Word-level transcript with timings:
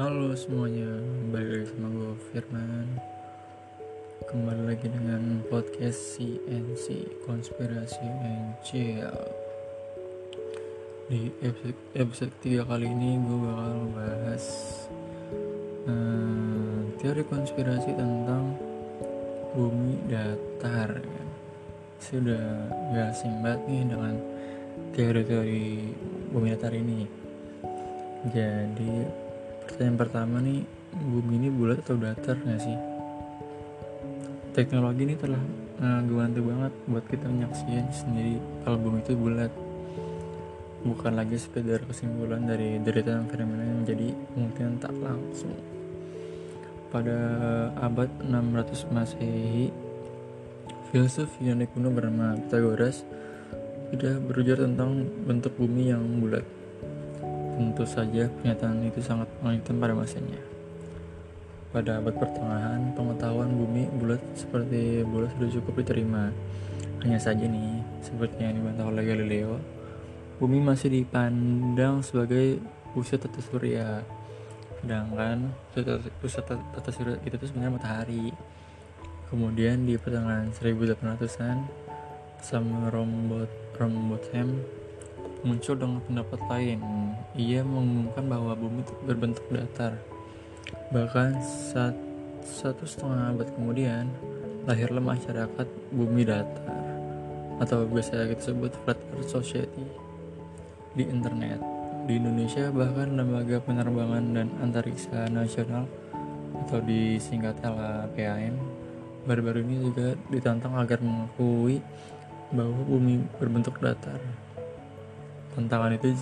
Halo 0.00 0.32
semuanya, 0.32 0.96
balik 1.28 1.60
lagi 1.60 1.66
sama 1.76 1.92
gue 1.92 2.12
Firman. 2.32 2.88
Kembali 4.24 4.72
lagi 4.72 4.88
dengan 4.88 5.44
podcast 5.52 6.16
CNC 6.16 7.20
Konspirasi 7.28 8.08
and 8.24 8.56
Di 11.04 11.28
episode, 11.44 11.76
episode 11.92 12.32
ketiga 12.40 12.64
kali 12.64 12.88
ini 12.88 13.20
gue 13.20 13.38
bakal 13.44 13.72
membahas 13.76 14.44
uh, 15.84 16.80
Teori 16.96 17.20
konspirasi 17.28 17.92
tentang 17.92 18.56
bumi 19.52 20.00
datar. 20.08 20.96
Ya. 20.96 21.24
Sudah 22.00 22.72
gak 22.96 23.20
asing 23.20 23.44
banget 23.44 23.60
nih 23.68 23.82
dengan 23.84 24.14
teori-teori 24.96 25.68
bumi 26.32 26.56
datar 26.56 26.72
ini. 26.72 27.04
Jadi 28.32 29.28
pertanyaan 29.70 29.98
pertama 30.02 30.42
nih 30.42 30.66
bumi 30.90 31.38
ini 31.38 31.48
bulat 31.54 31.78
atau 31.86 31.94
datar 31.94 32.34
nggak 32.42 32.58
sih? 32.58 32.78
Teknologi 34.50 35.06
ini 35.06 35.14
telah 35.14 35.38
uh, 35.78 36.02
ngebantu 36.02 36.40
banget 36.42 36.72
buat 36.90 37.04
kita 37.06 37.26
menyaksikan 37.30 37.86
sendiri 37.94 38.42
kalau 38.66 38.82
bumi 38.82 38.98
itu 38.98 39.14
bulat. 39.14 39.52
Bukan 40.82 41.12
lagi 41.14 41.38
sekedar 41.38 41.86
kesimpulan 41.86 42.42
dari 42.50 42.82
deretan 42.82 43.30
fenomena 43.30 43.62
yang 43.62 43.86
menjadi 43.86 44.10
kemungkinan 44.34 44.74
tak 44.82 44.94
langsung. 44.98 45.54
Pada 46.90 47.18
abad 47.78 48.10
600 48.26 48.90
Masehi 48.90 49.70
filsuf 50.90 51.30
Yunani 51.38 51.70
kuno 51.70 51.94
bernama 51.94 52.34
Pythagoras 52.34 53.06
sudah 53.94 54.18
berujar 54.18 54.66
tentang 54.66 55.06
bentuk 55.22 55.54
bumi 55.54 55.94
yang 55.94 56.02
bulat. 56.18 56.42
Tentu 57.54 57.86
saja 57.86 58.26
pernyataan 58.26 58.82
itu 58.82 58.98
sangat 58.98 59.29
mengejutkan 59.40 59.76
pada 59.80 59.94
masanya. 59.96 60.40
Pada 61.70 62.02
abad 62.02 62.14
pertengahan, 62.18 62.92
pengetahuan 62.98 63.50
bumi 63.54 63.86
bulat 63.94 64.18
seperti 64.34 65.06
bola 65.06 65.30
sudah 65.38 65.50
cukup 65.54 65.86
diterima. 65.86 66.34
Hanya 67.00 67.16
saja 67.16 67.46
nih, 67.46 67.80
seperti 68.02 68.42
yang 68.42 68.58
dibantah 68.58 68.90
oleh 68.90 69.06
Galileo, 69.06 69.56
bumi 70.42 70.58
masih 70.58 70.90
dipandang 70.90 72.02
sebagai 72.02 72.58
pusat 72.90 73.22
tata 73.22 73.38
surya. 73.38 74.02
Sedangkan 74.82 75.54
pusat 76.18 76.44
tata 76.50 76.90
surya 76.90 77.16
itu 77.22 77.38
sebenarnya 77.38 77.76
matahari. 77.78 78.34
Kemudian 79.30 79.86
di 79.86 79.94
pertengahan 79.94 80.50
1800-an, 80.50 81.70
Sam 82.42 82.66
Rombot 82.90 83.46
Rombotham 83.78 84.58
muncul 85.46 85.78
dengan 85.78 86.02
pendapat 86.02 86.40
lain. 86.50 86.80
Ia 87.40 87.64
mengumumkan 87.64 88.28
bahwa 88.28 88.52
bumi 88.52 88.84
berbentuk 89.08 89.48
datar. 89.48 89.96
Bahkan 90.92 91.40
saat 91.40 91.96
satu 92.44 92.84
setengah 92.84 93.32
abad 93.32 93.48
kemudian, 93.56 94.12
lahirlah 94.68 95.00
masyarakat 95.00 95.64
bumi 95.88 96.28
datar 96.28 96.68
atau 97.60 97.88
biasa 97.88 98.28
kita 98.28 98.52
sebut 98.52 98.76
Flat 98.84 99.00
Earth 99.16 99.32
Society 99.32 99.88
di 100.92 101.08
internet. 101.08 101.64
Di 102.04 102.20
Indonesia 102.20 102.68
bahkan 102.68 103.16
lembaga 103.16 103.56
penerbangan 103.64 104.24
dan 104.36 104.48
antariksa 104.60 105.24
nasional 105.32 105.88
atau 106.60 106.84
disingkat 106.84 107.56
LAPAN 107.64 108.52
baru-baru 109.24 109.64
ini 109.64 109.76
juga 109.80 110.16
ditantang 110.28 110.76
agar 110.76 111.00
mengakui 111.00 111.80
bahwa 112.52 112.80
bumi 112.84 113.24
berbentuk 113.40 113.80
datar. 113.80 114.20
Tantangan 115.50 115.98
itu 115.98 116.14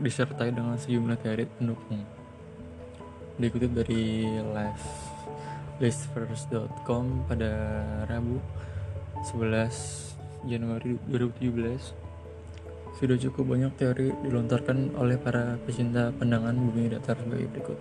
disertai 0.00 0.56
dengan 0.56 0.80
sejumlah 0.80 1.20
teori 1.20 1.44
pendukung. 1.44 2.00
Dikutip 3.36 3.72
dari 3.76 4.24
live 4.40 4.84
pada 7.28 7.52
Rabu 8.08 8.36
11 9.24 10.48
Januari 10.48 10.96
2017 11.08 13.00
sudah 13.00 13.16
cukup 13.16 13.56
banyak 13.56 13.72
teori 13.80 14.12
dilontarkan 14.28 14.92
oleh 15.00 15.16
para 15.16 15.56
pecinta 15.64 16.12
pandangan 16.12 16.52
bumi 16.52 16.92
datar 16.92 17.16
sebagai 17.16 17.48
berikut. 17.48 17.78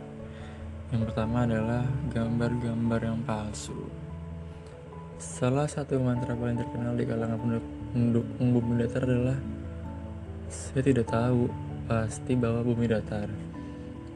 Yang 0.95 1.11
pertama 1.11 1.43
adalah 1.43 1.83
gambar-gambar 2.15 2.99
yang 3.03 3.19
palsu. 3.27 3.75
Salah 5.19 5.67
satu 5.67 5.99
mantra 5.99 6.39
paling 6.39 6.55
terkenal 6.55 6.95
di 6.95 7.03
kalangan 7.03 7.59
pendukung 7.91 8.47
bumi 8.55 8.79
datar 8.79 9.03
adalah 9.03 9.35
saya 10.49 10.81
tidak 10.81 11.07
tahu 11.13 11.45
pasti 11.85 12.33
bahwa 12.33 12.65
bumi 12.65 12.89
datar. 12.89 13.29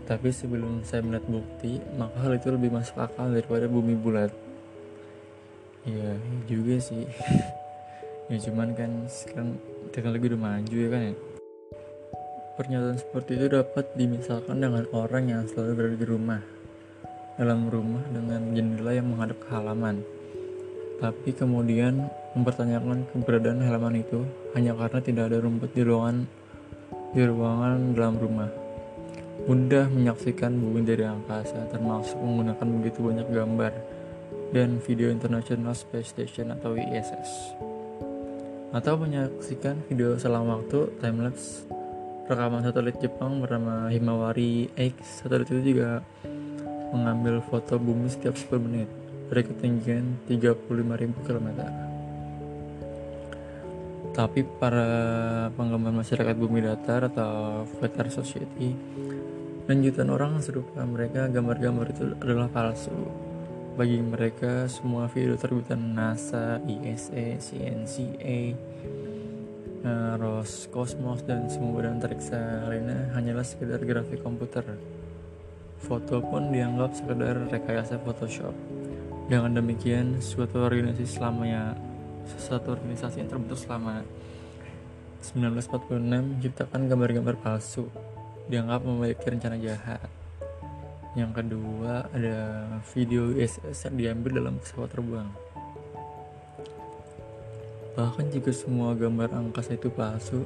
Tapi 0.04 0.34
sebelum 0.34 0.84
saya 0.84 1.00
melihat 1.06 1.30
bukti, 1.30 1.80
maka 1.96 2.18
hal 2.26 2.36
itu 2.36 2.52
lebih 2.52 2.74
masuk 2.74 3.00
akal 3.00 3.32
daripada 3.32 3.70
bumi 3.70 3.96
bulat. 3.96 4.34
Ya, 5.86 6.18
juga 6.50 6.76
sih. 6.82 7.08
ya 8.32 8.38
cuman 8.50 8.74
kan 8.74 8.92
sekarang 9.08 9.62
teknologi 9.94 10.34
udah 10.34 10.42
maju 10.42 10.76
ya 10.76 10.90
kan 10.90 11.02
ya. 11.08 11.16
Pernyataan 12.54 12.98
seperti 13.00 13.32
itu 13.38 13.46
dapat 13.50 13.86
dimisalkan 13.98 14.58
dengan 14.62 14.86
orang 14.94 15.24
yang 15.30 15.42
selalu 15.48 15.72
berada 15.74 15.98
di 15.98 16.08
rumah. 16.10 16.42
Dalam 17.34 17.66
rumah 17.70 18.04
dengan 18.14 18.54
jendela 18.54 18.92
yang 18.94 19.10
menghadap 19.10 19.38
ke 19.42 19.50
halaman. 19.50 20.06
Tapi 21.04 21.36
kemudian 21.36 22.08
mempertanyakan 22.32 23.04
keberadaan 23.12 23.60
halaman 23.60 24.00
itu 24.00 24.24
hanya 24.56 24.72
karena 24.72 25.04
tidak 25.04 25.24
ada 25.28 25.44
rumput 25.44 25.76
di 25.76 25.84
ruangan 25.84 26.24
di 27.12 27.28
ruangan 27.28 27.92
dalam 27.92 28.16
rumah. 28.16 28.48
Mudah 29.44 29.92
menyaksikan 29.92 30.56
bumi 30.56 30.88
dari 30.88 31.04
angkasa, 31.04 31.68
termasuk 31.68 32.16
menggunakan 32.24 32.68
begitu 32.80 33.04
banyak 33.04 33.28
gambar 33.36 33.74
dan 34.56 34.80
video 34.80 35.12
International 35.12 35.76
Space 35.76 36.16
Station 36.16 36.56
atau 36.56 36.80
ISS. 36.80 37.52
Atau 38.72 38.96
menyaksikan 38.96 39.84
video 39.92 40.16
selang 40.16 40.48
waktu 40.48 40.88
timelapse 41.04 41.68
rekaman 42.32 42.64
satelit 42.64 42.96
Jepang 43.04 43.44
bernama 43.44 43.92
Himawari 43.92 44.72
X. 44.80 45.20
Satelit 45.20 45.52
itu 45.52 45.76
juga 45.76 46.00
mengambil 46.96 47.44
foto 47.44 47.76
bumi 47.76 48.08
setiap 48.08 48.40
10 48.40 48.56
menit 48.64 49.03
dari 49.30 49.44
ketinggian 49.46 50.26
35.000 50.28 51.26
km. 51.28 51.48
Tapi 54.14 54.46
para 54.62 54.88
penggemar 55.58 55.90
masyarakat 55.90 56.36
bumi 56.38 56.62
datar 56.62 57.10
atau 57.10 57.66
Flat 57.66 57.98
Earth 57.98 58.22
Society 58.22 58.78
dan 59.66 59.82
jutaan 59.82 60.12
orang 60.12 60.44
serupa 60.44 60.84
mereka 60.86 61.26
gambar-gambar 61.32 61.86
itu 61.90 62.04
adalah 62.20 62.52
palsu. 62.52 62.94
Bagi 63.74 63.98
mereka 64.06 64.70
semua 64.70 65.10
video 65.10 65.34
terbitan 65.34 65.98
NASA, 65.98 66.62
ISA, 66.62 67.42
CNCA, 67.42 68.40
eh, 69.82 70.14
Roscosmos 70.22 71.26
dan 71.26 71.50
semua 71.50 71.82
badan 71.82 71.98
antariksa 71.98 72.70
lainnya 72.70 73.10
hanyalah 73.18 73.42
sekedar 73.42 73.82
grafik 73.82 74.22
komputer. 74.22 74.78
Foto 75.82 76.22
pun 76.22 76.54
dianggap 76.54 76.94
sekedar 76.94 77.50
rekayasa 77.50 77.98
Photoshop. 78.06 78.83
Dengan 79.24 79.56
demikian, 79.56 80.20
suatu 80.20 80.60
organisasi 80.60 81.08
selamanya 81.08 81.80
satu 82.28 82.76
organisasi 82.76 83.24
yang 83.24 83.30
terbentuk 83.32 83.56
selama 83.60 84.04
1946 85.24 86.04
menciptakan 86.04 86.92
gambar-gambar 86.92 87.36
palsu 87.40 87.88
dianggap 88.52 88.84
memiliki 88.84 89.24
rencana 89.24 89.56
jahat. 89.56 90.12
Yang 91.16 91.32
kedua 91.40 92.12
ada 92.12 92.38
video 92.92 93.32
ISS 93.32 93.88
yang 93.88 93.96
diambil 93.96 94.44
dalam 94.44 94.60
pesawat 94.60 94.92
terbang. 94.92 95.30
Bahkan 97.96 98.26
jika 98.34 98.52
semua 98.52 98.92
gambar 98.98 99.32
angkasa 99.32 99.80
itu 99.80 99.88
palsu, 99.88 100.44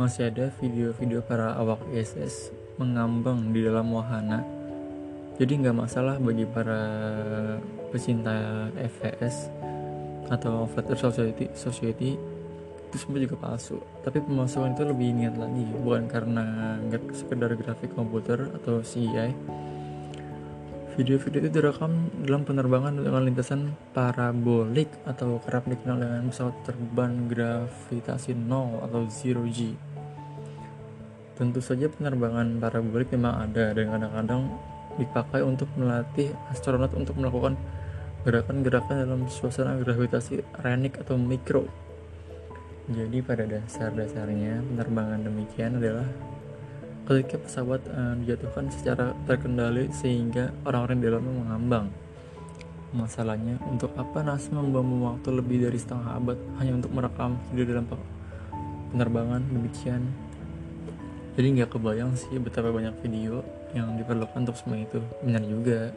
masih 0.00 0.32
ada 0.32 0.50
video-video 0.58 1.22
para 1.22 1.54
awak 1.54 1.84
ISS 1.94 2.50
mengambang 2.80 3.54
di 3.54 3.62
dalam 3.62 3.92
wahana. 3.92 4.42
Jadi 5.36 5.60
nggak 5.60 5.76
masalah 5.76 6.16
bagi 6.16 6.48
para 6.48 6.80
pecinta 7.90 8.66
FVS 8.78 9.50
atau 10.30 10.64
Flat 10.70 10.86
Society, 10.94 11.50
Society 11.58 12.14
itu 12.90 12.96
semua 12.98 13.22
juga 13.22 13.38
palsu. 13.38 13.78
Tapi 14.02 14.18
pemasukan 14.22 14.74
itu 14.74 14.82
lebih 14.82 15.14
niat 15.14 15.38
lagi 15.38 15.62
bukan 15.78 16.10
karena 16.10 16.78
nggak 16.86 17.14
sekedar 17.14 17.54
grafik 17.54 17.94
komputer 17.94 18.50
atau 18.62 18.82
CGI 18.82 19.34
video-video 21.00 21.48
itu 21.48 21.50
direkam 21.54 22.12
dalam 22.28 22.44
penerbangan 22.44 22.98
dengan 23.00 23.24
lintasan 23.24 23.72
parabolik 23.96 24.92
atau 25.08 25.40
kerap 25.40 25.64
dikenal 25.64 25.96
dengan 25.96 26.28
pesawat 26.28 26.56
terbang 26.66 27.24
gravitasi 27.24 28.36
nol 28.36 28.84
atau 28.84 29.08
zero 29.08 29.48
G. 29.48 29.72
Tentu 31.40 31.64
saja 31.64 31.88
penerbangan 31.88 32.60
parabolik 32.60 33.16
memang 33.16 33.48
ada 33.48 33.72
dan 33.72 33.86
kadang-kadang 33.96 34.42
dipakai 35.00 35.40
untuk 35.40 35.72
melatih 35.78 36.36
astronot 36.52 36.92
untuk 36.92 37.16
melakukan 37.16 37.56
gerakan-gerakan 38.20 39.08
dalam 39.08 39.20
suasana 39.32 39.80
gravitasi 39.80 40.44
renik 40.60 41.00
atau 41.00 41.16
mikro. 41.16 41.64
Jadi 42.90 43.22
pada 43.22 43.46
dasar-dasarnya 43.46 44.60
penerbangan 44.66 45.24
demikian 45.24 45.78
adalah 45.78 46.04
ketika 47.08 47.40
pesawat 47.40 47.80
uh, 47.90 48.14
dijatuhkan 48.20 48.68
secara 48.68 49.16
terkendali 49.24 49.88
sehingga 49.94 50.52
orang-orang 50.68 50.98
di 51.00 51.04
dalamnya 51.08 51.34
mengambang. 51.42 51.86
Masalahnya, 52.90 53.54
untuk 53.70 53.94
apa 53.94 54.26
NASA 54.26 54.50
membuang 54.50 54.98
waktu 55.06 55.30
lebih 55.30 55.62
dari 55.62 55.78
setengah 55.78 56.10
abad 56.10 56.38
hanya 56.58 56.82
untuk 56.82 56.90
merekam 56.90 57.38
video 57.54 57.78
dalam 57.78 57.86
penerbangan 58.90 59.42
demikian? 59.46 60.02
Jadi 61.38 61.46
nggak 61.54 61.70
kebayang 61.70 62.18
sih 62.18 62.34
betapa 62.42 62.74
banyak 62.74 62.98
video 63.06 63.46
yang 63.70 63.94
diperlukan 63.94 64.42
untuk 64.42 64.58
semua 64.58 64.82
itu. 64.82 64.98
Benar 65.22 65.42
juga. 65.46 65.94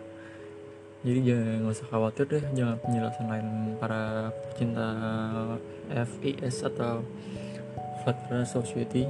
Jadi 1.03 1.19
jangan 1.19 1.67
nggak 1.67 1.75
usah 1.75 1.87
khawatir 1.91 2.25
deh, 2.31 2.43
jangan 2.55 2.79
penjelasan 2.79 3.27
lain 3.27 3.47
para 3.75 4.31
pecinta 4.47 4.87
FIS 5.91 6.63
atau 6.63 7.03
Flat 8.01 8.17
Earth 8.31 8.55
Society 8.55 9.03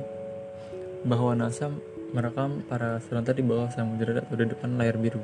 bahwa 1.06 1.38
NASA 1.38 1.69
merekam 2.13 2.66
para 2.66 2.98
astronot 2.98 3.30
di 3.30 3.45
bawah 3.45 3.69
samudera 3.69 4.25
atau 4.25 4.38
di 4.38 4.50
depan 4.50 4.74
layar 4.74 4.98
biru 4.98 5.22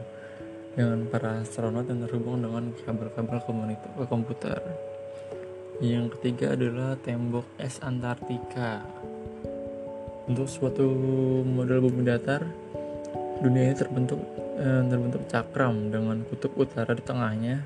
dengan 0.77 1.09
para 1.09 1.41
astronot 1.41 1.89
yang 1.89 2.05
terhubung 2.05 2.45
dengan 2.45 2.69
kabel-kabel 2.85 3.41
ke 3.41 4.05
komputer. 4.05 4.61
Yang 5.81 6.19
ketiga 6.19 6.53
adalah 6.53 6.93
tembok 7.01 7.49
es 7.57 7.81
Antartika. 7.81 8.85
Untuk 10.29 10.45
suatu 10.45 10.85
model 11.41 11.81
bumi 11.81 12.05
datar, 12.05 12.45
dunia 13.41 13.71
ini 13.71 13.75
terbentuk 13.77 14.21
eh, 14.59 14.83
terbentuk 14.85 15.23
cakram 15.31 15.87
dengan 15.87 16.27
kutub 16.27 16.51
utara 16.59 16.91
di 16.91 17.03
tengahnya. 17.03 17.63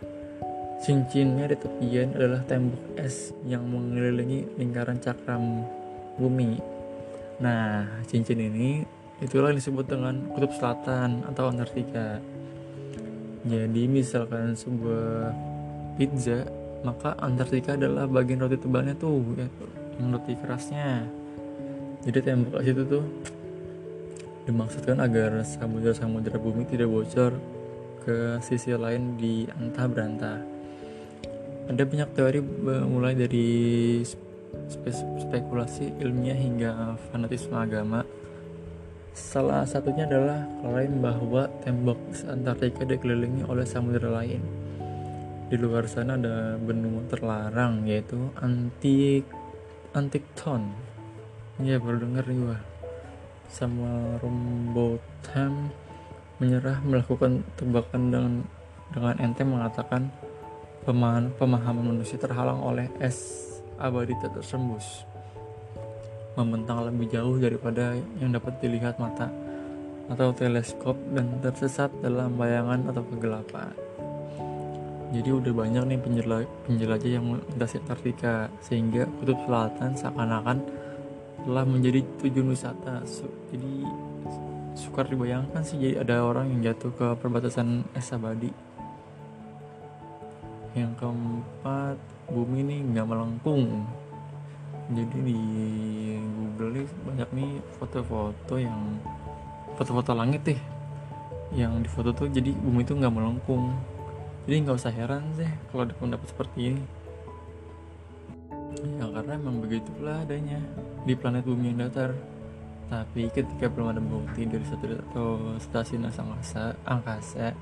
Cincinnya 0.83 1.47
di 1.47 1.57
tepian 1.57 2.13
adalah 2.13 2.43
tembok 2.45 2.99
es 2.99 3.31
yang 3.47 3.65
mengelilingi 3.65 4.59
lingkaran 4.59 4.99
cakram 4.99 5.63
bumi 6.19 6.73
Nah, 7.41 7.89
cincin 8.05 8.37
ini 8.37 8.85
itulah 9.23 9.49
yang 9.49 9.57
disebut 9.57 9.89
dengan 9.89 10.15
kutub 10.31 10.53
selatan 10.53 11.25
atau 11.25 11.49
Antartika. 11.49 12.21
Jadi 13.43 13.83
misalkan 13.89 14.53
sebuah 14.53 15.33
pizza, 15.97 16.45
maka 16.85 17.17
Antartika 17.17 17.73
adalah 17.73 18.05
bagian 18.05 18.45
roti 18.45 18.55
tebalnya 18.55 18.93
tuh, 18.93 19.19
ya, 19.35 19.47
yang 19.97 20.13
roti 20.13 20.33
kerasnya. 20.37 21.09
Jadi 22.07 22.19
tembok 22.23 22.63
itu 22.63 22.83
tuh 22.85 23.03
dimaksudkan 24.43 24.99
agar 24.99 25.39
samudera-samudera 25.43 26.35
bumi 26.35 26.67
tidak 26.67 26.91
bocor 26.91 27.35
ke 28.03 28.39
sisi 28.43 28.75
lain 28.75 29.15
di 29.15 29.47
antah 29.55 29.87
berantah. 29.87 30.39
Ada 31.71 31.87
banyak 31.87 32.09
teori 32.11 32.43
mulai 32.83 33.15
dari 33.15 33.47
spekulasi 34.67 35.95
ilmiah 36.03 36.35
hingga 36.35 36.99
fanatisme 37.07 37.55
agama. 37.55 38.03
Salah 39.15 39.63
satunya 39.63 40.03
adalah 40.03 40.43
klaim 40.59 40.99
bahwa 40.99 41.47
tembok 41.63 42.01
Antartika 42.27 42.83
dikelilingi 42.83 43.47
oleh 43.47 43.63
samudera 43.63 44.11
lain. 44.19 44.43
Di 45.47 45.55
luar 45.55 45.85
sana 45.85 46.17
ada 46.17 46.57
benua 46.57 47.05
terlarang 47.07 47.85
yaitu 47.87 48.17
Antik 48.41 49.23
Antikton. 49.93 50.73
Ya 51.61 51.77
baru 51.77 52.01
dengar 52.03 52.25
nih 52.25 52.37
gua. 52.41 52.72
Sama 53.47 54.19
Rombotham 54.19 55.71
menyerah 56.37 56.83
melakukan 56.83 57.45
tebakan 57.55 58.03
dengan 58.11 58.33
dengan 58.93 59.15
enteng 59.23 59.49
mengatakan 59.49 60.11
pemahaman, 60.83 61.31
pemahaman 61.39 61.85
manusia 61.95 62.19
terhalang 62.19 62.59
oleh 62.61 62.91
es 62.99 63.41
abadi 63.79 64.13
tak 64.21 64.37
tersembus 64.37 65.07
membentang 66.33 66.89
lebih 66.89 67.13
jauh 67.13 67.37
daripada 67.37 67.93
yang 68.17 68.33
dapat 68.33 68.57
dilihat 68.57 68.97
mata 68.97 69.29
atau 70.09 70.33
teleskop 70.35 70.97
dan 71.13 71.39
tersesat 71.39 71.93
dalam 72.01 72.35
bayangan 72.35 72.89
atau 72.89 73.05
kegelapan. 73.07 73.71
Jadi 75.13 75.29
udah 75.29 75.53
banyak 75.53 75.83
nih 75.93 75.99
penjelajah 76.65 77.11
yang 77.21 77.37
melintasi 77.37 77.85
Antartika 77.85 78.49
sehingga 78.65 79.05
kutub 79.21 79.37
selatan 79.45 79.93
seakan-akan 79.93 80.57
telah 81.43 81.63
menjadi 81.67 82.01
tujuan 82.23 82.51
wisata. 82.55 83.03
jadi 83.51 83.73
sukar 84.73 85.05
dibayangkan 85.05 85.61
sih 85.61 85.77
jadi 85.77 86.01
ada 86.01 86.25
orang 86.25 86.49
yang 86.49 86.73
jatuh 86.73 86.91
ke 86.95 87.07
perbatasan 87.19 87.85
es 87.93 88.09
abadi. 88.15 88.49
Yang 90.73 90.97
keempat 90.97 91.97
bumi 92.31 92.65
ini 92.65 92.77
nggak 92.91 93.07
melengkung 93.07 93.85
jadi 94.91 95.17
di 95.23 95.39
Google 96.19 96.69
nih 96.75 96.87
banyak 97.07 97.29
nih 97.31 97.51
foto-foto 97.79 98.53
yang 98.59 98.99
foto-foto 99.79 100.11
langit 100.11 100.41
deh 100.43 100.59
yang 101.55 101.79
di 101.79 101.87
foto 101.87 102.11
tuh 102.11 102.27
jadi 102.27 102.51
bumi 102.51 102.83
itu 102.83 102.97
nggak 102.97 103.13
melengkung 103.13 103.71
jadi 104.43 104.65
nggak 104.67 104.75
usah 104.75 104.91
heran 104.91 105.23
sih 105.39 105.47
kalau 105.71 105.87
ada 105.87 105.95
pendapat 105.95 106.27
seperti 106.27 106.59
ini 106.75 106.83
ya 108.81 109.05
karena 109.09 109.33
emang 109.37 109.61
begitulah 109.61 110.23
adanya 110.25 110.59
di 111.05 111.13
planet 111.13 111.45
bumi 111.45 111.73
yang 111.73 111.87
datar. 111.87 112.11
Tapi 112.91 113.31
ketika 113.33 113.71
belum 113.71 113.95
ada 113.95 114.01
bukti 114.03 114.45
dari 114.45 114.65
satu 114.67 114.85
atau 115.09 115.27
stasiun 115.57 116.05
angkasa 116.05 116.77
angkasa 116.85 117.55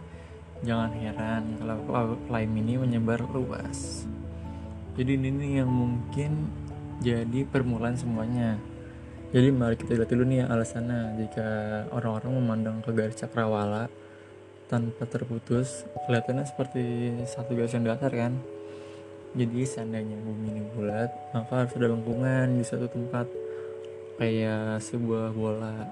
jangan 0.62 0.92
heran 0.94 1.58
kalau 1.58 2.18
klaim 2.30 2.52
ini 2.58 2.78
menyebar 2.78 3.22
luas. 3.34 4.06
Jadi 4.98 5.18
ini 5.18 5.58
yang 5.62 5.72
mungkin 5.72 6.52
jadi 7.02 7.48
permulaan 7.48 7.98
semuanya. 7.98 8.60
Jadi 9.32 9.48
mari 9.50 9.80
kita 9.80 9.96
lihat 9.96 10.12
dulu 10.12 10.28
nih 10.28 10.44
alasannya. 10.44 11.16
Jika 11.24 11.48
orang-orang 11.96 12.32
memandang 12.36 12.78
ke 12.84 12.92
garis 12.92 13.16
cakrawala 13.16 13.88
tanpa 14.68 15.04
terputus 15.08 15.84
kelihatannya 16.08 16.46
seperti 16.48 16.84
satu 17.28 17.56
garis 17.56 17.76
yang 17.76 17.88
datar 17.88 18.12
kan 18.12 18.40
jadi 19.32 19.64
seandainya 19.64 20.20
bumi 20.20 20.52
ini 20.52 20.62
bulat 20.76 21.08
maka 21.32 21.64
harus 21.64 21.72
ada 21.80 21.88
lengkungan 21.88 22.60
di 22.60 22.64
suatu 22.68 22.92
tempat. 22.92 23.28
Kayak 24.20 24.84
sebuah 24.84 25.32
bola. 25.32 25.88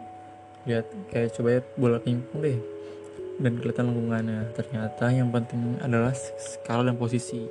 Lihat 0.67 0.85
kayak 1.07 1.31
coba 1.39 1.49
ya 1.55 1.61
bola 1.79 1.97
pingpong 2.03 2.39
deh. 2.43 2.59
Dan 3.39 3.55
kelihatan 3.63 3.95
lengkungannya. 3.95 4.51
Ternyata 4.51 5.05
yang 5.15 5.31
penting 5.31 5.79
adalah 5.79 6.11
skala 6.35 6.83
dan 6.83 6.99
posisi. 6.99 7.47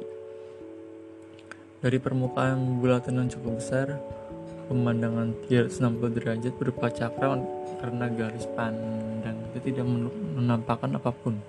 Dari 1.81 1.97
permukaan 1.97 2.85
bulatan 2.85 3.25
yang 3.25 3.29
cukup 3.33 3.57
besar, 3.57 3.97
pemandangan 4.69 5.33
360 5.49 6.17
derajat 6.21 6.53
berupa 6.59 6.93
cakra 6.93 7.39
karena 7.79 8.11
garis 8.13 8.45
pandang 8.53 9.39
itu 9.49 9.73
tidak 9.73 9.87
menampakkan 10.37 11.01
apa 11.01 11.09
pun. 11.17 11.41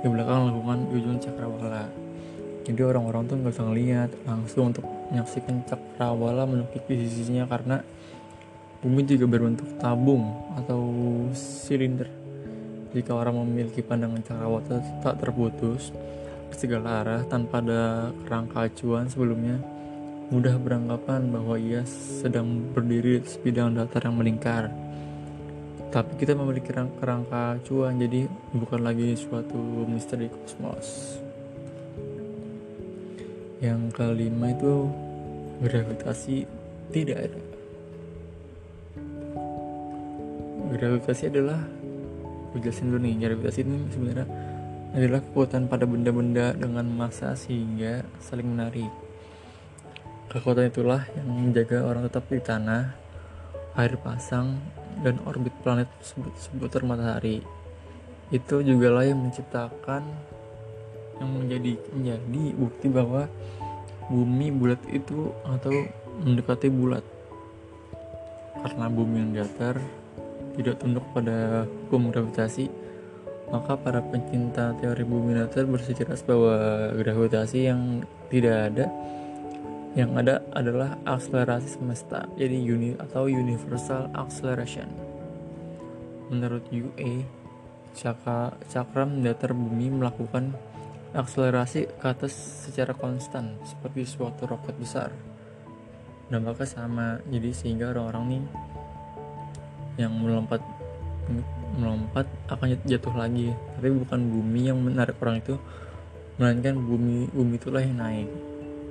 Di 0.00 0.08
belakang 0.08 0.48
lingkungan 0.48 0.88
ujung 0.94 1.18
cakrawala. 1.20 2.07
Jadi 2.68 2.80
orang-orang 2.84 3.24
tuh 3.24 3.36
nggak 3.40 3.54
usah 3.56 3.64
ngeliat 3.64 4.10
langsung 4.28 4.76
untuk 4.76 4.84
menyaksikan 5.08 5.64
cakrawala 5.64 6.44
menukik 6.44 6.84
di 6.84 7.08
sisinya 7.08 7.48
karena 7.48 7.80
bumi 8.84 9.08
juga 9.08 9.24
berbentuk 9.24 9.80
tabung 9.80 10.36
atau 10.52 10.84
silinder. 11.32 12.12
Jika 12.92 13.16
orang 13.16 13.40
memiliki 13.40 13.80
pandangan 13.80 14.20
cakrawala 14.20 14.84
tak 15.00 15.16
terputus, 15.16 15.96
segala 16.52 17.04
arah 17.04 17.20
tanpa 17.24 17.60
ada 17.60 18.12
kerangka 18.24 18.68
acuan 18.68 19.08
sebelumnya 19.08 19.60
mudah 20.28 20.60
beranggapan 20.60 21.32
bahwa 21.32 21.56
ia 21.56 21.84
sedang 21.88 22.68
berdiri 22.76 23.24
di 23.24 23.28
sebidang 23.28 23.72
datar 23.72 24.04
yang 24.04 24.16
melingkar 24.20 24.68
tapi 25.88 26.20
kita 26.20 26.36
memiliki 26.36 26.68
kerangka 27.00 27.56
acuan 27.56 27.96
jadi 27.96 28.28
bukan 28.52 28.84
lagi 28.84 29.16
suatu 29.16 29.56
misteri 29.88 30.28
kosmos 30.28 31.16
yang 33.58 33.90
kelima 33.90 34.54
itu 34.54 34.86
gravitasi 35.62 36.46
tidak 36.94 37.18
ada 37.30 37.40
gravitasi 40.68 41.32
adalah 41.32 41.60
jelasin 42.58 42.90
dulu 42.92 43.00
nih 43.02 43.14
gravitasi 43.18 43.60
ini 43.64 43.76
sebenarnya 43.90 44.26
adalah 44.96 45.20
kekuatan 45.20 45.68
pada 45.68 45.84
benda-benda 45.84 46.56
dengan 46.56 46.88
massa 46.88 47.36
sehingga 47.36 48.04
saling 48.24 48.48
menarik. 48.48 48.88
Kekuatan 50.32 50.72
itulah 50.72 51.04
yang 51.16 51.28
menjaga 51.28 51.84
orang 51.84 52.08
tetap 52.08 52.24
di 52.28 52.40
tanah, 52.40 52.92
air 53.76 53.96
pasang, 54.00 54.60
dan 55.04 55.20
orbit 55.24 55.52
planet 55.60 55.88
seputar 56.36 56.84
matahari. 56.84 57.44
Itu 58.28 58.60
juga 58.60 58.92
lah 58.92 59.08
yang 59.08 59.24
menciptakan 59.24 60.04
yang 61.18 61.30
menjadi 61.34 61.72
menjadi 61.94 62.44
bukti 62.54 62.86
bahwa 62.90 63.26
bumi 64.08 64.48
bulat 64.54 64.80
itu 64.90 65.30
atau 65.44 65.74
mendekati 66.22 66.68
bulat. 66.72 67.04
Karena 68.58 68.86
bumi 68.90 69.16
yang 69.22 69.32
datar 69.44 69.78
tidak 70.58 70.82
tunduk 70.82 71.06
pada 71.14 71.68
hukum 71.86 72.10
gravitasi, 72.10 72.66
maka 73.54 73.78
para 73.78 74.02
pencinta 74.02 74.74
teori 74.76 75.04
bumi 75.06 75.38
datar 75.38 75.64
bersikeras 75.64 76.26
bahwa 76.26 76.90
gravitasi 76.98 77.58
yang 77.70 78.02
tidak 78.28 78.56
ada 78.74 78.86
yang 79.96 80.12
ada 80.20 80.44
adalah 80.52 81.00
akselerasi 81.08 81.80
semesta 81.80 82.28
jadi 82.36 82.60
uni 82.60 82.92
atau 83.00 83.24
universal 83.24 84.12
acceleration 84.12 84.86
menurut 86.28 86.62
UE 86.68 87.24
cakra, 87.96 88.52
cakram 88.68 89.24
datar 89.24 89.56
bumi 89.56 89.90
melakukan 89.90 90.52
akselerasi 91.16 91.88
ke 91.88 92.06
atas 92.06 92.32
secara 92.68 92.92
konstan 92.92 93.56
seperti 93.64 94.04
suatu 94.04 94.44
roket 94.44 94.76
besar. 94.76 95.08
Dampaknya 96.28 96.68
sama 96.68 97.06
jadi 97.32 97.50
sehingga 97.56 97.96
orang-orang 97.96 98.24
nih 98.28 98.44
yang 100.04 100.12
melompat 100.12 100.60
melompat 101.80 102.28
akan 102.52 102.76
jatuh 102.84 103.14
lagi. 103.16 103.56
Tapi 103.76 103.88
bukan 103.88 104.20
bumi 104.28 104.60
yang 104.68 104.78
menarik 104.84 105.16
orang 105.24 105.40
itu 105.40 105.56
melainkan 106.36 106.76
bumi 106.76 107.32
bumi 107.32 107.56
itulah 107.56 107.80
yang 107.80 107.96
naik. 107.96 108.28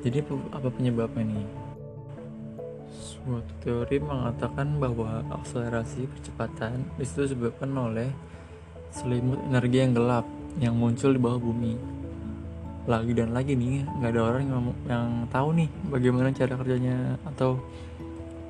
Jadi 0.01 0.25
apa 0.53 0.67
penyebabnya 0.74 1.21
nih? 1.21 1.47
Suatu 2.97 3.53
teori 3.62 4.01
mengatakan 4.01 4.81
bahwa 4.81 5.21
akselerasi 5.29 6.09
percepatan 6.09 6.88
itu 6.97 7.27
disebabkan 7.27 7.69
oleh 7.77 8.09
selimut 8.89 9.38
energi 9.45 9.77
yang 9.83 9.93
gelap 9.93 10.25
yang 10.57 10.74
muncul 10.74 11.13
di 11.13 11.19
bawah 11.21 11.38
bumi 11.38 11.97
lagi 12.88 13.12
dan 13.12 13.36
lagi 13.36 13.51
nih 13.53 13.84
nggak 13.84 14.12
ada 14.15 14.22
orang 14.24 14.44
yang, 14.48 14.63
yang 14.88 15.08
tahu 15.27 15.51
nih 15.60 15.70
bagaimana 15.91 16.32
cara 16.32 16.56
kerjanya 16.56 17.20
atau 17.27 17.60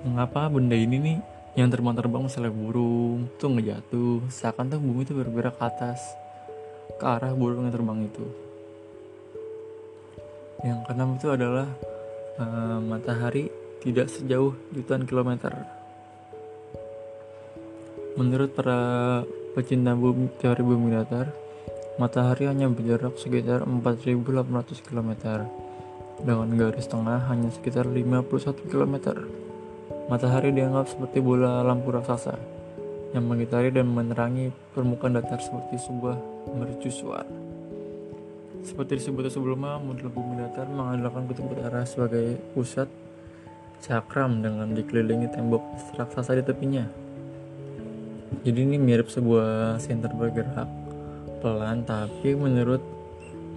mengapa 0.05 0.45
benda 0.47 0.77
ini 0.77 0.97
nih 1.01 1.17
yang 1.57 1.73
terbang-terbang 1.73 2.29
misalnya 2.29 2.53
burung 2.53 3.25
tuh 3.41 3.49
ngejatuh 3.49 4.29
seakan 4.29 4.69
tuh 4.69 4.77
bumi 4.77 5.01
itu 5.09 5.17
bergerak 5.17 5.57
ke 5.57 5.63
atas 5.65 5.99
ke 6.97 7.05
arah 7.05 7.33
burung 7.33 7.65
yang 7.65 7.73
terbang 7.73 7.99
itu. 8.05 8.25
Yang 10.65 10.79
keenam 10.89 11.09
itu 11.17 11.27
adalah 11.29 11.67
uh, 12.41 12.77
matahari 12.81 13.49
tidak 13.81 14.09
sejauh 14.09 14.53
jutaan 14.73 15.05
kilometer. 15.05 15.53
Menurut 18.17 18.53
para 18.57 19.21
pecinta 19.53 19.93
bumi 19.93 20.29
teori 20.41 20.61
bumi 20.65 20.93
datar 20.93 21.29
Matahari 21.97 22.45
hanya 22.45 22.69
berjarak 22.69 23.17
sekitar 23.17 23.65
4.800 23.65 24.85
km, 24.85 25.17
dengan 26.21 26.49
garis 26.53 26.85
tengah 26.85 27.25
hanya 27.25 27.49
sekitar 27.49 27.89
51 27.89 28.69
km. 28.69 29.17
Matahari 30.05 30.53
dianggap 30.53 30.93
seperti 30.93 31.25
bola 31.25 31.65
lampu 31.65 31.89
raksasa 31.89 32.37
yang 33.17 33.25
mengitari 33.25 33.73
dan 33.73 33.89
menerangi 33.89 34.53
permukaan 34.77 35.17
datar 35.17 35.41
seperti 35.41 35.81
sebuah 35.81 36.21
mercusuar. 36.53 37.25
Seperti 38.61 39.01
disebut 39.01 39.33
sebelumnya, 39.33 39.81
model 39.81 40.13
bumi 40.13 40.37
datar 40.37 40.69
mengandalkan 40.69 41.25
kutub 41.25 41.49
utara 41.49 41.81
sebagai 41.81 42.37
pusat 42.53 42.85
cakram 43.81 44.45
dengan 44.45 44.69
dikelilingi 44.69 45.33
tembok 45.33 45.65
raksasa 45.97 46.37
di 46.37 46.45
tepinya. 46.45 46.85
Jadi 48.45 48.59
ini 48.69 48.77
mirip 48.77 49.09
sebuah 49.09 49.81
center 49.81 50.13
bergerak 50.13 50.86
pelan 51.39 51.85
tapi 51.85 52.33
menurut 52.33 52.81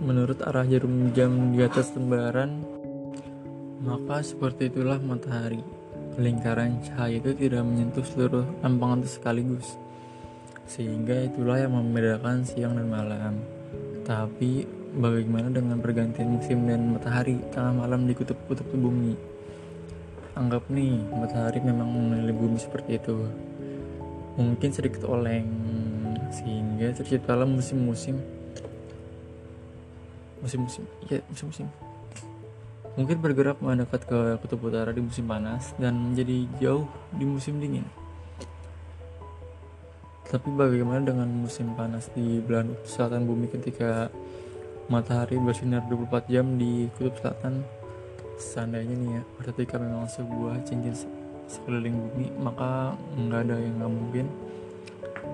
menurut 0.00 0.40
arah 0.44 0.64
jarum 0.64 1.12
jam 1.12 1.52
di 1.52 1.60
atas 1.60 1.92
lembaran 1.92 2.80
maka 3.80 4.20
seperti 4.20 4.68
itulah 4.68 5.00
matahari. 5.00 5.64
Lingkaran 6.20 6.84
cahaya 6.84 7.16
itu 7.16 7.32
tidak 7.32 7.64
menyentuh 7.64 8.04
seluruh 8.04 8.44
lampangan 8.60 9.00
itu 9.00 9.10
sekaligus. 9.16 9.68
Sehingga 10.68 11.24
itulah 11.24 11.56
yang 11.56 11.72
membedakan 11.72 12.44
siang 12.44 12.76
dan 12.76 12.92
malam. 12.92 13.40
Tapi 14.04 14.68
bagaimana 15.00 15.48
dengan 15.48 15.80
pergantian 15.80 16.36
musim 16.36 16.68
dan 16.68 16.92
matahari? 16.92 17.40
Tengah 17.56 17.72
malam 17.72 18.04
di 18.04 18.12
kutub-kutub 18.12 18.68
bumi. 18.68 19.16
Anggap 20.36 20.68
nih 20.68 21.00
matahari 21.16 21.64
memang 21.64 21.88
mengelilingi 21.88 22.36
bumi 22.36 22.58
seperti 22.60 23.00
itu. 23.00 23.16
Mungkin 24.36 24.70
sedikit 24.76 25.08
oleng 25.08 25.48
sehingga 26.30 26.94
terciptalah 26.94 27.44
musim-musim. 27.44 28.16
Musim-musim 30.40 30.86
ya 31.10 31.20
musim-musim. 31.28 31.68
Mungkin 32.98 33.22
bergerak 33.22 33.62
mendekat 33.62 34.02
ke 34.08 34.18
kutub 34.42 34.66
utara 34.66 34.90
di 34.90 34.98
musim 34.98 35.26
panas 35.26 35.76
dan 35.78 35.94
menjadi 35.94 36.48
jauh 36.58 36.86
di 37.14 37.22
musim 37.22 37.62
dingin. 37.62 37.86
Tapi 40.30 40.46
bagaimana 40.54 41.02
dengan 41.02 41.26
musim 41.26 41.74
panas 41.74 42.06
di 42.14 42.38
belahan 42.38 42.74
selatan 42.86 43.26
bumi 43.26 43.50
ketika 43.50 44.10
matahari 44.90 45.38
bersinar 45.38 45.86
24 45.86 46.30
jam 46.30 46.58
di 46.58 46.86
kutub 46.98 47.14
selatan? 47.18 47.62
Seandainya 48.40 48.94
nih 48.96 49.10
ya 49.20 49.22
ketika 49.44 49.76
memang 49.76 50.08
sebuah 50.08 50.64
cincin 50.64 50.96
sekeliling 51.50 51.98
bumi 51.98 52.26
maka 52.38 52.94
nggak 53.18 53.40
ada 53.42 53.56
yang 53.58 53.74
nggak 53.82 53.92
mungkin 53.92 54.26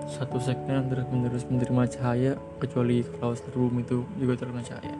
satu 0.07 0.39
segmen 0.39 0.87
terus 0.87 1.03
menerus 1.11 1.43
menerima 1.51 1.83
cahaya 1.91 2.31
kecuali 2.63 3.03
kalau 3.19 3.35
bumi 3.35 3.83
itu 3.83 4.07
juga 4.15 4.33
terkena 4.39 4.63
cahaya. 4.63 4.97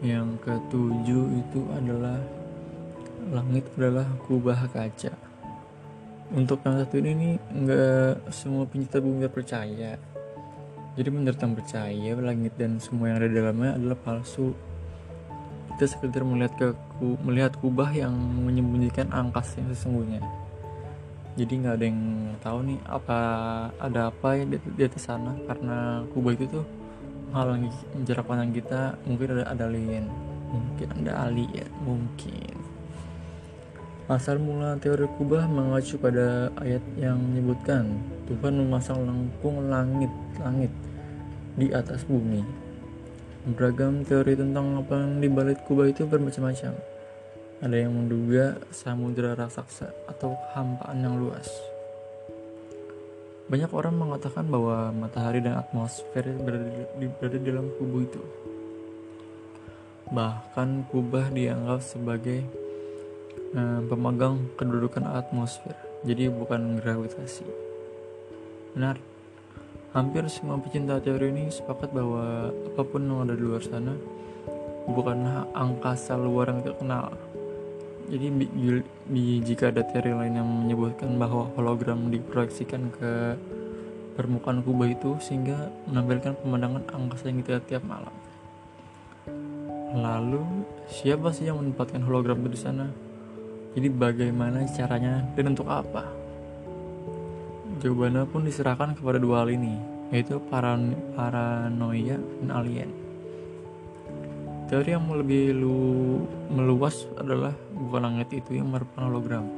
Yang 0.00 0.28
ketujuh 0.40 1.24
itu 1.36 1.60
adalah 1.76 2.16
langit 3.28 3.68
adalah 3.76 4.08
kubah 4.24 4.64
kaca. 4.72 5.12
Untuk 6.32 6.64
yang 6.64 6.80
satu 6.80 6.96
ini 6.96 7.10
nih 7.12 7.34
nggak 7.36 8.32
semua 8.32 8.64
pencinta 8.64 9.04
bumi 9.04 9.28
percaya. 9.28 10.00
Jadi 10.96 11.08
menurut 11.12 11.36
yang 11.36 11.54
percaya 11.54 12.10
langit 12.16 12.56
dan 12.56 12.80
semua 12.80 13.12
yang 13.12 13.20
ada 13.20 13.28
di 13.28 13.36
dalamnya 13.36 13.76
adalah 13.76 13.98
palsu. 14.00 14.56
Kita 15.76 15.84
sekedar 15.84 16.24
melihat 16.24 16.56
ke 16.56 16.68
melihat 17.20 17.52
kubah 17.60 17.92
yang 17.92 18.16
menyembunyikan 18.16 19.12
angkas 19.12 19.56
yang 19.60 19.68
sesungguhnya 19.72 20.39
jadi 21.38 21.52
nggak 21.62 21.74
ada 21.78 21.84
yang 21.86 22.00
tahu 22.42 22.58
nih 22.66 22.78
apa 22.90 23.18
ada 23.78 24.10
apa 24.10 24.28
ya 24.34 24.44
di, 24.50 24.56
di 24.58 24.82
atas 24.82 25.06
sana? 25.06 25.30
Karena 25.46 26.02
kubah 26.10 26.34
itu 26.34 26.50
tuh 26.50 26.66
menghalangi 27.30 27.70
jarak 28.02 28.26
pandang 28.26 28.50
kita 28.50 28.98
mungkin 29.06 29.38
ada 29.38 29.44
ada 29.46 29.64
alien. 29.70 30.10
Mungkin 30.50 30.86
ada 31.02 31.12
alien 31.30 31.70
mungkin. 31.86 32.54
Asal 34.10 34.42
mula 34.42 34.74
teori 34.82 35.06
kubah 35.14 35.46
mengacu 35.46 35.94
pada 35.94 36.50
ayat 36.58 36.82
yang 36.98 37.22
menyebutkan 37.22 38.02
Tuhan 38.26 38.58
memasang 38.58 39.06
lengkung 39.06 39.70
langit-langit 39.70 40.74
di 41.54 41.70
atas 41.70 42.02
bumi. 42.10 42.42
Beragam 43.54 44.02
teori 44.02 44.34
tentang 44.34 44.82
apa 44.82 44.98
yang 44.98 45.22
dibalik 45.22 45.62
kubah 45.62 45.86
itu 45.86 46.02
bermacam-macam 46.10 46.89
ada 47.60 47.76
yang 47.76 47.92
menduga 47.92 48.56
samudera 48.72 49.36
raksasa 49.36 49.92
atau 50.08 50.32
hampaan 50.56 51.04
yang 51.04 51.20
luas. 51.20 51.48
Banyak 53.52 53.68
orang 53.74 54.00
mengatakan 54.00 54.48
bahwa 54.48 54.88
matahari 54.96 55.44
dan 55.44 55.60
atmosfer 55.60 56.24
berada 56.40 56.70
di, 56.96 57.06
berada 57.10 57.38
dalam 57.42 57.68
kubu 57.76 57.98
itu. 58.06 58.22
Bahkan 60.08 60.88
kubah 60.88 61.28
dianggap 61.34 61.84
sebagai 61.84 62.46
eh, 63.52 63.80
pemegang 63.84 64.48
kedudukan 64.56 65.04
atmosfer, 65.04 65.76
jadi 66.06 66.32
bukan 66.32 66.80
gravitasi. 66.80 67.44
Benar, 68.72 68.96
hampir 69.92 70.30
semua 70.30 70.56
pecinta 70.62 71.02
teori 71.02 71.28
ini 71.28 71.44
sepakat 71.50 71.90
bahwa 71.90 72.54
apa 72.54 72.82
pun 72.86 73.02
yang 73.02 73.26
ada 73.26 73.34
di 73.34 73.42
luar 73.42 73.62
sana 73.66 73.98
bukanlah 74.86 75.50
angkasa 75.58 76.14
luar 76.14 76.54
yang 76.54 76.62
terkenal, 76.62 77.18
jadi 78.10 78.26
jika 79.46 79.70
ada 79.70 79.86
teori 79.86 80.10
lain 80.10 80.34
yang 80.34 80.48
menyebutkan 80.66 81.14
bahwa 81.14 81.46
hologram 81.54 82.10
diproyeksikan 82.10 82.90
ke 82.90 83.38
permukaan 84.18 84.66
kubah 84.66 84.90
itu 84.90 85.14
sehingga 85.22 85.70
menampilkan 85.86 86.34
pemandangan 86.42 86.82
angkasa 86.90 87.30
yang 87.30 87.38
kita 87.46 87.62
tiap 87.70 87.86
malam. 87.86 88.10
Lalu 89.94 90.42
siapa 90.90 91.30
sih 91.30 91.46
yang 91.46 91.62
menempatkan 91.62 92.02
hologram 92.02 92.42
itu 92.42 92.50
di 92.50 92.60
sana? 92.60 92.86
Jadi 93.78 93.86
bagaimana 93.94 94.66
caranya 94.74 95.22
dan 95.38 95.54
untuk 95.54 95.70
apa? 95.70 96.02
Jawabannya 97.78 98.26
pun 98.26 98.42
diserahkan 98.42 98.98
kepada 98.98 99.22
dua 99.22 99.46
hal 99.46 99.54
ini, 99.54 99.78
yaitu 100.10 100.42
paran 100.50 100.98
paranoia 101.14 102.18
dan 102.18 102.50
alien. 102.50 102.90
Teori 104.66 104.94
yang 104.94 105.06
lebih 105.10 105.54
lu 105.54 105.78
meluas 106.50 107.06
adalah 107.18 107.50
bukan 107.80 108.00
langit 108.04 108.28
itu 108.36 108.60
yang 108.60 108.68
merupakan 108.68 109.08
hologram, 109.08 109.48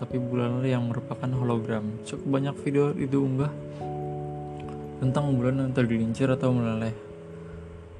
tapi 0.00 0.16
bulan 0.16 0.64
yang 0.64 0.88
merupakan 0.88 1.28
hologram. 1.36 1.84
Cukup 2.08 2.26
banyak 2.40 2.56
video 2.64 2.84
itu 2.96 3.20
unggah 3.20 3.52
tentang 4.98 5.36
bulan 5.36 5.68
yang 5.68 5.72
tergelincir 5.76 6.32
atau 6.32 6.50
meleleh. 6.50 6.96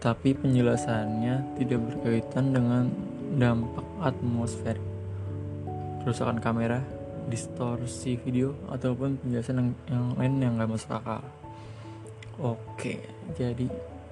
Tapi 0.00 0.32
penjelasannya 0.32 1.58
tidak 1.60 1.80
berkaitan 1.92 2.54
dengan 2.54 2.88
dampak 3.36 3.84
atmosfer, 4.00 4.78
kerusakan 6.02 6.40
kamera, 6.40 6.80
distorsi 7.28 8.16
video, 8.16 8.56
ataupun 8.72 9.20
penjelasan 9.20 9.58
yang, 9.58 9.70
yang 9.90 10.06
lain 10.16 10.34
yang 10.40 10.52
gak 10.56 10.70
masuk 10.70 10.90
akal. 10.96 11.22
Oke, 12.38 13.02
jadi 13.34 13.66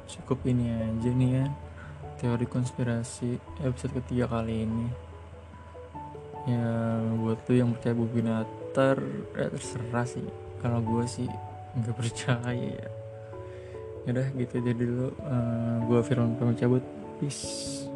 cukup 0.06 0.42
ini 0.46 0.70
aja 0.70 1.10
nih 1.10 1.30
ya 1.42 1.46
teori 2.16 2.46
konspirasi 2.48 3.36
episode 3.60 3.92
ketiga 4.00 4.30
kali 4.30 4.64
ini 4.64 5.05
ya 6.46 6.66
buat 7.18 7.42
tuh 7.42 7.58
yang 7.58 7.74
percaya 7.74 7.94
bumi 7.94 8.20
datar 8.22 8.98
ya 9.34 9.46
terserah 9.50 10.06
sih. 10.06 10.26
Kalau 10.62 10.80
gue 10.80 11.04
sih 11.10 11.28
nggak 11.76 11.96
percaya 11.98 12.54
ya. 12.54 12.88
Udah 14.06 14.26
gitu 14.38 14.62
jadi 14.62 14.82
dulu. 14.82 15.08
Uh, 15.20 15.76
gue 15.90 16.00
Firman 16.06 16.38
pamit 16.38 16.58
cabut. 16.62 16.84
Peace 17.16 17.88